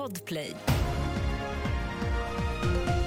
[0.00, 0.79] Podplay.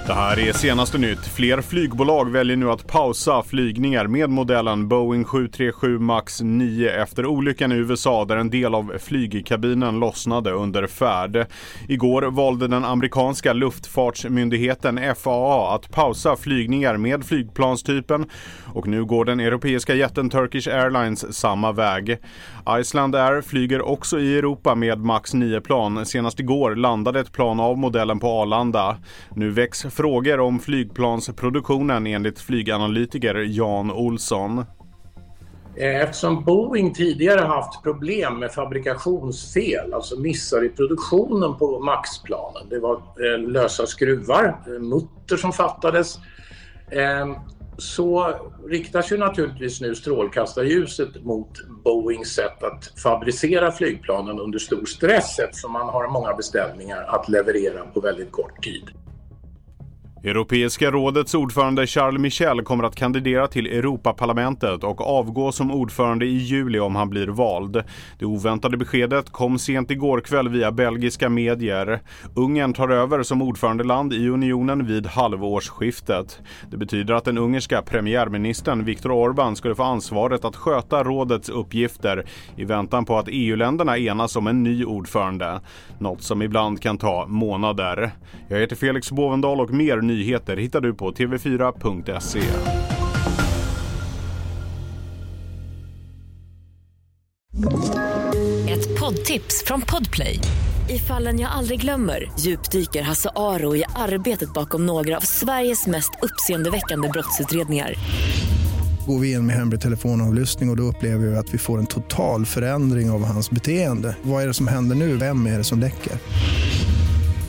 [0.06, 1.26] Det här är senaste nytt.
[1.26, 7.72] Fler flygbolag väljer nu att pausa flygningar med modellen Boeing 737 MAX 9 efter olyckan
[7.72, 11.46] i USA där en del av flygkabinen lossnade under färd.
[11.88, 18.26] Igår valde den amerikanska luftfartsmyndigheten FAA att pausa flygningar med flygplanstypen
[18.66, 22.18] och nu går den europeiska jätten Turkish Airlines samma väg.
[22.80, 26.06] Iceland Air flyger också i Europa med MAX 9-plan.
[26.06, 28.96] Senast igår landade ett plan av modellen på Arlanda.
[29.34, 34.64] Nu väcks frågor om flygplansproduktionen enligt flyganalytiker Jan Olsson.
[35.76, 42.68] Eh, eftersom Boeing tidigare haft problem med fabrikationsfel, alltså missar i produktionen på Maxplanen.
[42.70, 46.18] Det var eh, lösa skruvar, eh, mutter som fattades.
[46.90, 47.34] Ehm,
[47.78, 48.34] så
[48.68, 51.50] riktas ju naturligtvis nu strålkastarljuset mot
[51.84, 57.84] Boeings sätt att fabricera flygplanen under stor stress eftersom man har många beställningar att leverera
[57.94, 59.03] på väldigt kort tid.
[60.24, 66.36] Europeiska rådets ordförande Charles Michel kommer att kandidera till Europaparlamentet och avgå som ordförande i
[66.36, 67.82] juli om han blir vald.
[68.18, 72.00] Det oväntade beskedet kom sent igår kväll via belgiska medier.
[72.34, 76.40] Ungern tar över som ordförandeland i unionen vid halvårsskiftet.
[76.70, 82.26] Det betyder att den ungerska premiärministern Viktor Orbán skulle få ansvaret att sköta rådets uppgifter
[82.56, 85.60] i väntan på att EU-länderna enas om en ny ordförande.
[85.98, 88.10] Något som ibland kan ta månader.
[88.48, 92.40] Jag heter Felix Bovendal och mer nyheter hittar du på tv4.se.
[98.70, 100.38] Ett poddtips från Podplay.
[100.88, 106.10] I fallen jag aldrig glömmer djupdyker Hasse Aro i arbetet bakom några av Sveriges mest
[106.22, 107.94] uppseendeväckande brottsutredningar
[109.06, 111.86] går vi in med hemlig telefonavlyssning och, och då upplever vi att vi får en
[111.86, 114.16] total förändring av hans beteende.
[114.22, 115.16] Vad är det som händer nu?
[115.16, 116.12] Vem är det som läcker?